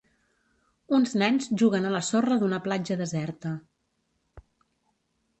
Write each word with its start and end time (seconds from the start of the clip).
Uns 0.99 1.11
nens 1.21 1.43
juguen 1.61 1.85
a 1.89 1.91
la 1.95 2.01
sorra 2.07 2.37
d'una 2.43 2.59
platja 2.67 2.97
deserta. 3.01 3.51